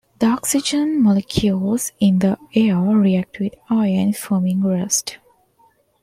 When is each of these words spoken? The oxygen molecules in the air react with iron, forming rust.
The 0.17 0.25
oxygen 0.25 0.99
molecules 1.03 1.91
in 1.99 2.17
the 2.17 2.35
air 2.55 2.75
react 2.75 3.37
with 3.39 3.53
iron, 3.69 4.13
forming 4.13 4.61
rust. 4.63 5.19